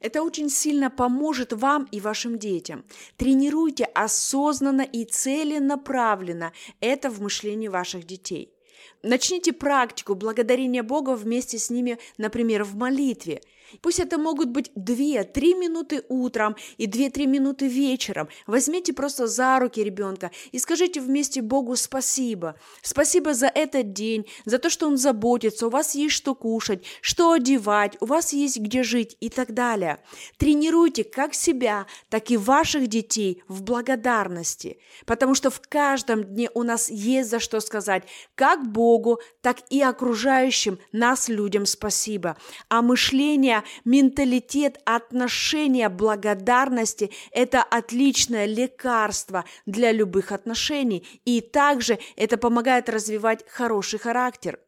Это 0.00 0.22
очень 0.22 0.48
сильно 0.48 0.90
поможет 0.90 1.52
вам 1.52 1.86
и 1.92 2.00
вашим 2.00 2.38
детям. 2.38 2.84
Тренируйте 3.16 3.84
осознанно 3.84 4.82
и 4.82 5.04
целенаправленно 5.04 6.52
это 6.80 7.10
в 7.10 7.20
мышлении 7.20 7.68
ваших 7.68 8.06
детей. 8.06 8.48
Начните 9.02 9.52
практику 9.52 10.14
благодарения 10.14 10.82
Бога 10.82 11.16
вместе 11.16 11.58
с 11.58 11.70
ними, 11.70 11.98
например, 12.18 12.64
в 12.64 12.76
молитве– 12.76 13.40
Пусть 13.82 14.00
это 14.00 14.18
могут 14.18 14.48
быть 14.50 14.70
2-3 14.76 15.58
минуты 15.58 16.04
утром 16.08 16.56
и 16.78 16.86
2-3 16.86 17.26
минуты 17.26 17.68
вечером. 17.68 18.28
Возьмите 18.46 18.92
просто 18.92 19.26
за 19.26 19.58
руки 19.58 19.82
ребенка 19.82 20.30
и 20.52 20.58
скажите 20.58 21.00
вместе 21.00 21.42
Богу 21.42 21.76
спасибо. 21.76 22.56
Спасибо 22.82 23.34
за 23.34 23.46
этот 23.46 23.92
день, 23.92 24.26
за 24.44 24.58
то, 24.58 24.70
что 24.70 24.86
Он 24.86 24.96
заботится, 24.96 25.66
у 25.66 25.70
вас 25.70 25.94
есть 25.94 26.14
что 26.14 26.34
кушать, 26.34 26.84
что 27.00 27.32
одевать, 27.32 27.96
у 28.00 28.06
вас 28.06 28.32
есть 28.32 28.58
где 28.58 28.82
жить 28.82 29.16
и 29.20 29.28
так 29.30 29.54
далее. 29.54 30.02
Тренируйте 30.36 31.04
как 31.04 31.34
себя, 31.34 31.86
так 32.08 32.30
и 32.30 32.36
ваших 32.36 32.86
детей 32.88 33.42
в 33.48 33.62
благодарности, 33.62 34.78
потому 35.06 35.34
что 35.34 35.50
в 35.50 35.60
каждом 35.60 36.24
дне 36.24 36.50
у 36.54 36.62
нас 36.62 36.90
есть 36.90 37.30
за 37.30 37.40
что 37.40 37.60
сказать 37.60 38.04
как 38.34 38.70
Богу, 38.70 39.20
так 39.40 39.58
и 39.70 39.80
окружающим 39.82 40.78
нас 40.92 41.28
людям 41.28 41.66
спасибо. 41.66 42.36
А 42.68 42.82
мышление 42.82 43.59
менталитет 43.84 44.80
отношения 44.84 45.88
благодарности– 45.88 47.10
это 47.32 47.62
отличное 47.62 48.46
лекарство 48.46 49.44
для 49.66 49.92
любых 49.92 50.32
отношений, 50.32 51.06
и 51.24 51.40
также 51.40 51.98
это 52.16 52.36
помогает 52.36 52.88
развивать 52.88 53.44
хороший 53.48 53.98
характер. 53.98 54.58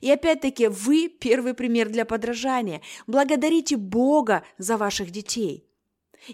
И 0.00 0.10
опять-таки 0.10 0.68
вы 0.68 1.08
первый 1.08 1.54
пример 1.54 1.88
для 1.88 2.04
подражания. 2.04 2.82
Благодарите 3.06 3.76
Бога 3.76 4.42
за 4.58 4.76
ваших 4.76 5.10
детей. 5.10 5.66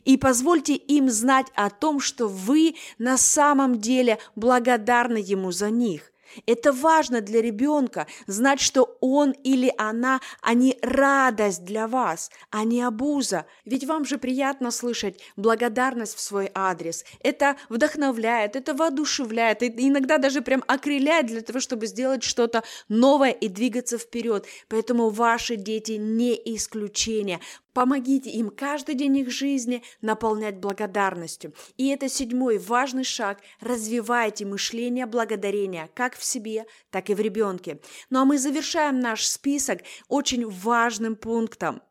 И 0.05 0.17
позвольте 0.17 0.75
им 0.75 1.11
знать 1.11 1.47
о 1.55 1.71
том, 1.71 2.01
что 2.01 2.27
вы 2.29 2.75
на 2.99 3.17
самом 3.17 3.81
деле 3.81 4.19
благодарны 4.35 5.19
Ему 5.19 5.53
за 5.53 5.71
них. 5.71 6.13
Это 6.47 6.73
важно 6.73 7.21
для 7.21 7.41
ребенка 7.41 8.07
знать, 8.27 8.61
что 8.61 8.97
он 9.01 9.31
или 9.31 9.73
она, 9.79 10.21
они 10.43 10.79
радость 10.83 11.65
для 11.65 11.89
вас, 11.89 12.31
а 12.51 12.65
не 12.65 12.83
обуза. 12.83 13.47
Ведь 13.65 13.85
вам 13.85 14.05
же 14.05 14.19
приятно 14.19 14.71
слышать 14.71 15.21
благодарность 15.37 16.17
в 16.17 16.21
свой 16.21 16.51
адрес. 16.55 17.05
Это 17.21 17.57
вдохновляет, 17.69 18.57
это 18.57 18.75
воодушевляет, 18.75 19.63
и 19.63 19.69
иногда 19.89 20.19
даже 20.19 20.43
прям 20.43 20.63
окрыляет 20.67 21.27
для 21.27 21.41
того, 21.41 21.61
чтобы 21.61 21.87
сделать 21.87 22.23
что-то 22.23 22.63
новое 22.89 23.31
и 23.31 23.49
двигаться 23.49 23.99
вперед. 23.99 24.47
Поэтому 24.69 25.11
ваши 25.11 25.57
дети 25.57 25.93
не 25.93 26.35
исключение. 26.57 27.41
Помогите 27.77 28.31
им 28.31 28.49
каждый 28.49 28.95
день 28.95 29.19
их 29.19 29.31
жизни 29.31 29.83
наполнять 30.01 30.57
благодарностью. 30.57 31.53
И 31.77 31.89
это 31.89 32.09
седьмой 32.09 32.57
важный 32.57 33.05
шаг. 33.05 33.41
Развивайте 33.61 34.47
мышление 34.47 35.05
благодарения 35.05 35.91
как 35.93 36.17
в 36.17 36.25
себе, 36.25 36.65
так 36.89 37.11
и 37.11 37.15
в 37.15 37.21
ребенке. 37.21 37.79
Ну 38.09 38.21
а 38.21 38.25
мы 38.25 38.39
завершаем 38.39 38.99
наш 38.99 39.27
список 39.27 39.81
очень 40.09 40.49
важным 40.49 41.17
пунктом. 41.17 41.83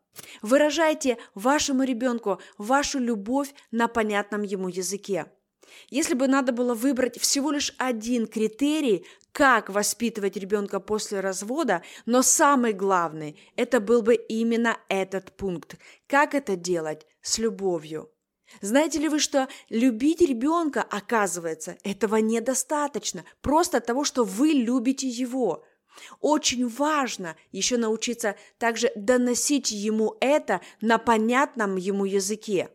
Выражайте 0.42 1.18
вашему 1.36 1.84
ребенку 1.84 2.40
вашу 2.58 2.98
любовь 2.98 3.54
на 3.70 3.86
понятном 3.86 4.42
ему 4.42 4.66
языке. 4.66 5.26
Если 5.88 6.14
бы 6.14 6.28
надо 6.28 6.52
было 6.52 6.74
выбрать 6.74 7.18
всего 7.20 7.50
лишь 7.50 7.74
один 7.78 8.26
критерий, 8.26 9.06
как 9.32 9.68
воспитывать 9.68 10.36
ребенка 10.36 10.80
после 10.80 11.20
развода, 11.20 11.82
но 12.06 12.22
самый 12.22 12.72
главный, 12.72 13.38
это 13.56 13.80
был 13.80 14.02
бы 14.02 14.14
именно 14.14 14.78
этот 14.88 15.36
пункт. 15.36 15.76
Как 16.06 16.34
это 16.34 16.56
делать? 16.56 17.06
С 17.20 17.38
любовью. 17.38 18.10
Знаете 18.60 18.98
ли 18.98 19.08
вы, 19.08 19.18
что 19.18 19.48
любить 19.68 20.20
ребенка, 20.20 20.82
оказывается, 20.82 21.76
этого 21.82 22.16
недостаточно, 22.16 23.24
просто 23.42 23.80
того, 23.80 24.04
что 24.04 24.24
вы 24.24 24.48
любите 24.48 25.08
его. 25.08 25.64
Очень 26.20 26.68
важно 26.68 27.36
еще 27.52 27.76
научиться 27.76 28.36
также 28.58 28.92
доносить 28.94 29.70
ему 29.70 30.16
это 30.20 30.60
на 30.80 30.98
понятном 30.98 31.76
ему 31.76 32.04
языке. 32.04 32.70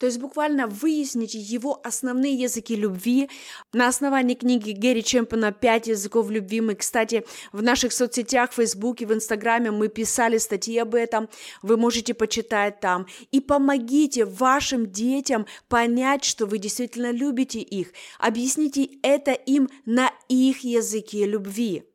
То 0.00 0.06
есть 0.06 0.18
буквально 0.18 0.66
выясните 0.66 1.38
его 1.38 1.78
основные 1.84 2.32
языки 2.32 2.74
любви 2.74 3.28
на 3.74 3.86
основании 3.86 4.34
книги 4.34 4.72
Гэри 4.72 5.04
Чемпиона 5.04 5.52
«Пять 5.52 5.88
языков 5.88 6.30
любви». 6.30 6.62
Мы, 6.62 6.74
кстати, 6.74 7.22
в 7.52 7.62
наших 7.62 7.92
соцсетях, 7.92 8.50
в 8.50 8.54
Фейсбуке, 8.54 9.04
в 9.04 9.12
Инстаграме 9.12 9.70
мы 9.70 9.88
писали 9.88 10.38
статьи 10.38 10.78
об 10.78 10.94
этом. 10.94 11.28
Вы 11.60 11.76
можете 11.76 12.14
почитать 12.14 12.80
там. 12.80 13.06
И 13.30 13.40
помогите 13.40 14.24
вашим 14.24 14.90
детям 14.90 15.44
понять, 15.68 16.24
что 16.24 16.46
вы 16.46 16.56
действительно 16.56 17.10
любите 17.10 17.60
их. 17.60 17.92
Объясните 18.18 18.88
это 19.02 19.32
им 19.32 19.68
на 19.84 20.10
их 20.30 20.64
языке 20.64 21.26
любви. 21.26 21.89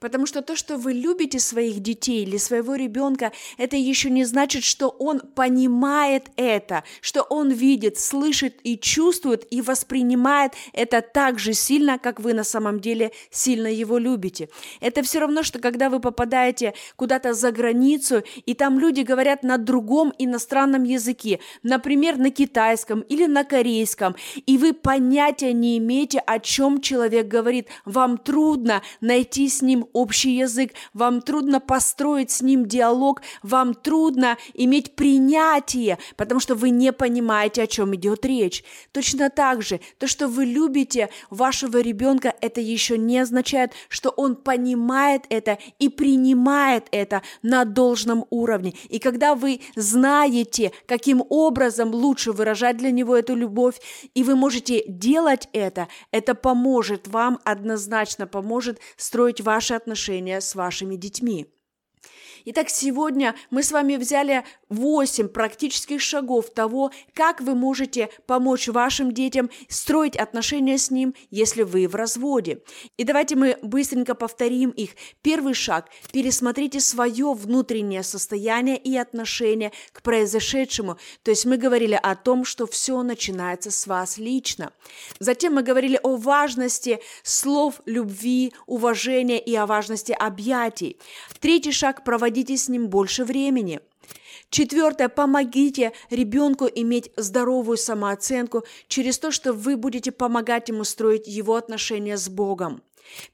Потому 0.00 0.26
что 0.26 0.42
то, 0.42 0.56
что 0.56 0.76
вы 0.76 0.92
любите 0.92 1.38
своих 1.38 1.80
детей 1.80 2.22
или 2.22 2.36
своего 2.36 2.74
ребенка, 2.74 3.32
это 3.58 3.76
еще 3.76 4.10
не 4.10 4.24
значит, 4.24 4.64
что 4.64 4.88
он 4.88 5.20
понимает 5.20 6.26
это, 6.36 6.84
что 7.00 7.22
он 7.22 7.50
видит, 7.50 7.98
слышит 7.98 8.60
и 8.62 8.78
чувствует 8.78 9.46
и 9.50 9.62
воспринимает 9.62 10.52
это 10.72 11.00
так 11.02 11.38
же 11.38 11.52
сильно, 11.52 11.98
как 11.98 12.20
вы 12.20 12.34
на 12.34 12.44
самом 12.44 12.80
деле 12.80 13.12
сильно 13.30 13.68
его 13.68 13.98
любите. 13.98 14.48
Это 14.80 15.02
все 15.02 15.20
равно, 15.20 15.42
что 15.42 15.58
когда 15.58 15.90
вы 15.90 16.00
попадаете 16.00 16.74
куда-то 16.96 17.34
за 17.34 17.52
границу, 17.52 18.22
и 18.44 18.54
там 18.54 18.78
люди 18.78 19.00
говорят 19.00 19.42
на 19.42 19.58
другом 19.58 20.12
иностранном 20.18 20.84
языке, 20.84 21.40
например, 21.62 22.18
на 22.18 22.30
китайском 22.30 23.00
или 23.00 23.26
на 23.26 23.44
корейском, 23.44 24.16
и 24.46 24.58
вы 24.58 24.72
понятия 24.72 25.52
не 25.52 25.78
имеете, 25.78 26.18
о 26.18 26.38
чем 26.38 26.80
человек 26.80 27.28
говорит. 27.28 27.68
Вам 27.84 28.18
трудно 28.18 28.82
найти 29.00 29.48
с 29.48 29.62
ним 29.62 29.85
общий 29.92 30.36
язык, 30.36 30.72
вам 30.92 31.20
трудно 31.22 31.60
построить 31.60 32.30
с 32.30 32.42
ним 32.42 32.66
диалог, 32.66 33.22
вам 33.42 33.74
трудно 33.74 34.36
иметь 34.54 34.94
принятие, 34.94 35.98
потому 36.16 36.40
что 36.40 36.54
вы 36.54 36.70
не 36.70 36.92
понимаете, 36.92 37.62
о 37.62 37.66
чем 37.66 37.94
идет 37.94 38.24
речь. 38.24 38.64
Точно 38.92 39.30
так 39.30 39.62
же, 39.62 39.80
то, 39.98 40.06
что 40.06 40.28
вы 40.28 40.44
любите 40.44 41.08
вашего 41.30 41.78
ребенка, 41.78 42.34
это 42.40 42.60
еще 42.60 42.98
не 42.98 43.18
означает, 43.18 43.72
что 43.88 44.10
он 44.10 44.36
понимает 44.36 45.24
это 45.28 45.58
и 45.78 45.88
принимает 45.88 46.88
это 46.90 47.22
на 47.42 47.64
должном 47.64 48.26
уровне. 48.30 48.74
И 48.88 48.98
когда 48.98 49.34
вы 49.34 49.60
знаете, 49.74 50.72
каким 50.86 51.22
образом 51.28 51.94
лучше 51.94 52.32
выражать 52.32 52.76
для 52.76 52.90
него 52.90 53.16
эту 53.16 53.34
любовь, 53.34 53.80
и 54.14 54.22
вы 54.22 54.36
можете 54.36 54.84
делать 54.88 55.48
это, 55.52 55.88
это 56.10 56.34
поможет 56.34 57.08
вам 57.08 57.38
однозначно, 57.44 58.26
поможет 58.26 58.80
строить 58.96 59.40
ваши 59.40 59.74
отношения 59.76 60.40
с 60.40 60.54
вашими 60.54 60.96
детьми. 60.96 61.46
Итак, 62.48 62.70
сегодня 62.70 63.34
мы 63.50 63.64
с 63.64 63.72
вами 63.72 63.96
взяли 63.96 64.44
8 64.68 65.26
практических 65.26 66.00
шагов 66.00 66.48
того, 66.50 66.92
как 67.12 67.40
вы 67.40 67.56
можете 67.56 68.08
помочь 68.28 68.68
вашим 68.68 69.10
детям 69.10 69.50
строить 69.68 70.16
отношения 70.16 70.78
с 70.78 70.92
ним, 70.92 71.12
если 71.32 71.64
вы 71.64 71.88
в 71.88 71.96
разводе. 71.96 72.62
И 72.96 73.02
давайте 73.02 73.34
мы 73.34 73.58
быстренько 73.62 74.14
повторим 74.14 74.70
их. 74.70 74.90
Первый 75.22 75.54
шаг– 75.54 75.88
пересмотрите 76.12 76.78
свое 76.78 77.32
внутреннее 77.32 78.04
состояние 78.04 78.76
и 78.76 78.96
отношение 78.96 79.72
к 79.90 80.02
произошедшему. 80.02 80.98
То 81.24 81.32
есть 81.32 81.46
мы 81.46 81.56
говорили 81.56 81.98
о 82.00 82.14
том, 82.14 82.44
что 82.44 82.68
все 82.68 83.02
начинается 83.02 83.72
с 83.72 83.88
вас 83.88 84.18
лично. 84.18 84.72
Затем 85.18 85.54
мы 85.54 85.64
говорили 85.64 85.98
о 86.00 86.14
важности 86.14 87.00
слов 87.24 87.80
любви, 87.86 88.52
уважения 88.66 89.40
и 89.40 89.52
о 89.56 89.66
важности 89.66 90.12
объятий. 90.12 90.96
Третий 91.40 91.72
шаг– 91.72 92.04
проводить 92.04 92.35
проводите 92.36 92.56
с 92.56 92.68
ним 92.68 92.88
больше 92.88 93.24
времени. 93.24 93.80
Четвертое, 94.50 95.08
помогите 95.08 95.92
ребенку 96.10 96.66
иметь 96.66 97.10
здоровую 97.16 97.78
самооценку 97.78 98.64
через 98.88 99.18
то, 99.18 99.30
что 99.30 99.52
вы 99.52 99.76
будете 99.76 100.12
помогать 100.12 100.68
ему 100.68 100.84
строить 100.84 101.26
его 101.26 101.54
отношения 101.54 102.16
с 102.16 102.28
Богом. 102.28 102.82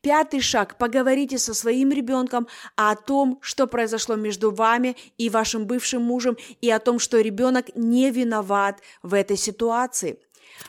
Пятый 0.02 0.40
шаг. 0.40 0.78
Поговорите 0.78 1.38
со 1.38 1.52
своим 1.54 1.90
ребенком 1.90 2.46
о 2.76 2.94
том, 2.94 3.38
что 3.40 3.66
произошло 3.66 4.16
между 4.16 4.50
вами 4.52 4.96
и 5.18 5.30
вашим 5.30 5.66
бывшим 5.66 6.02
мужем, 6.02 6.36
и 6.60 6.70
о 6.70 6.78
том, 6.78 6.98
что 6.98 7.20
ребенок 7.20 7.74
не 7.74 8.10
виноват 8.10 8.80
в 9.02 9.14
этой 9.14 9.36
ситуации. 9.36 10.18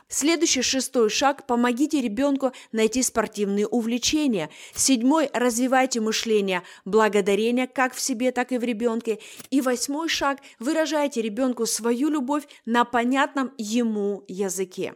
Следующий 0.07 0.61
шестой 0.61 1.09
шаг– 1.09 1.45
помогите 1.47 2.01
ребенку 2.01 2.51
найти 2.71 3.01
спортивные 3.01 3.67
увлечения. 3.67 4.49
Седьмой– 4.75 5.29
развивайте 5.33 6.01
мышление 6.01 6.63
благодарения 6.85 7.67
как 7.67 7.93
в 7.93 8.01
себе, 8.01 8.31
так 8.31 8.51
и 8.51 8.57
в 8.57 8.63
ребенке. 8.63 9.19
И 9.49 9.61
восьмой 9.61 10.09
шаг– 10.09 10.39
выражайте 10.59 11.21
ребенку 11.21 11.65
свою 11.65 12.09
любовь 12.09 12.43
на 12.65 12.85
понятном 12.85 13.51
ему 13.57 14.23
языке. 14.27 14.95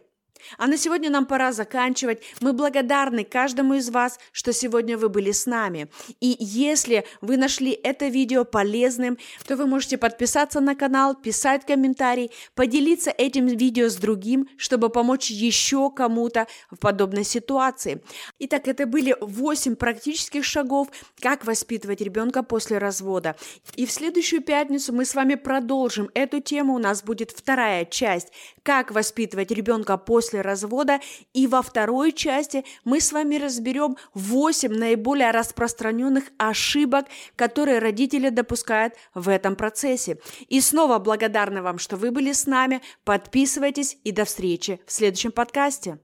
А 0.56 0.66
на 0.66 0.76
сегодня 0.76 1.10
нам 1.10 1.26
пора 1.26 1.52
заканчивать. 1.52 2.22
Мы 2.40 2.52
благодарны 2.52 3.24
каждому 3.24 3.74
из 3.74 3.90
вас, 3.90 4.18
что 4.32 4.52
сегодня 4.52 4.96
вы 4.98 5.08
были 5.08 5.32
с 5.32 5.46
нами. 5.46 5.88
И 6.20 6.36
если 6.38 7.04
вы 7.20 7.36
нашли 7.36 7.72
это 7.72 8.08
видео 8.08 8.44
полезным, 8.44 9.18
то 9.46 9.56
вы 9.56 9.66
можете 9.66 9.98
подписаться 9.98 10.60
на 10.60 10.74
канал, 10.74 11.14
писать 11.14 11.64
комментарий, 11.66 12.30
поделиться 12.54 13.10
этим 13.10 13.46
видео 13.46 13.88
с 13.88 13.96
другим, 13.96 14.48
чтобы 14.56 14.90
помочь 14.90 15.30
еще 15.30 15.90
кому-то 15.90 16.46
в 16.70 16.76
подобной 16.76 17.24
ситуации. 17.24 18.02
Итак, 18.38 18.68
это 18.68 18.86
были 18.86 19.16
8 19.20 19.76
практических 19.76 20.44
шагов, 20.44 20.88
как 21.20 21.44
воспитывать 21.44 22.00
ребенка 22.00 22.42
после 22.42 22.78
развода. 22.78 23.36
И 23.76 23.86
в 23.86 23.90
следующую 23.90 24.42
пятницу 24.42 24.92
мы 24.92 25.04
с 25.04 25.14
вами 25.14 25.34
продолжим 25.34 26.10
эту 26.14 26.40
тему. 26.40 26.74
У 26.74 26.78
нас 26.78 27.02
будет 27.02 27.30
вторая 27.30 27.84
часть, 27.84 28.28
как 28.62 28.90
воспитывать 28.90 29.50
ребенка 29.50 29.96
после 29.96 30.27
после 30.28 30.42
развода. 30.42 31.00
И 31.32 31.46
во 31.46 31.62
второй 31.62 32.12
части 32.12 32.64
мы 32.84 33.00
с 33.00 33.12
вами 33.12 33.36
разберем 33.36 33.96
8 34.12 34.70
наиболее 34.70 35.30
распространенных 35.30 36.24
ошибок, 36.36 37.06
которые 37.34 37.78
родители 37.78 38.28
допускают 38.28 38.94
в 39.14 39.30
этом 39.30 39.56
процессе. 39.56 40.18
И 40.48 40.60
снова 40.60 40.98
благодарна 40.98 41.62
вам, 41.62 41.78
что 41.78 41.96
вы 41.96 42.10
были 42.10 42.32
с 42.32 42.46
нами. 42.46 42.82
Подписывайтесь 43.04 43.96
и 44.04 44.12
до 44.12 44.26
встречи 44.26 44.80
в 44.86 44.92
следующем 44.92 45.32
подкасте. 45.32 45.98